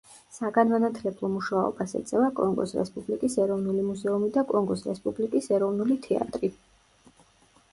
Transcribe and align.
საგანმანათლებლო 0.35 1.27
მუშაობას 1.33 1.91
ეწევა 1.99 2.29
კონგოს 2.39 2.73
რესპუბლიკის 2.77 3.37
ეროვნული 3.45 3.83
მუზეუმი 3.91 4.31
და 4.39 4.45
კონგოს 4.55 4.83
რესპუბლიკის 4.89 5.51
ეროვნული 5.59 5.99
თეატრი. 6.09 6.51